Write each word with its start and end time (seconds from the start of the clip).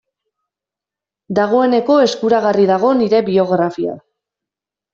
Dagoeneko 1.41 1.99
eskuragarri 2.07 2.67
dago 2.73 2.91
nire 3.05 3.23
biografia. 3.31 3.97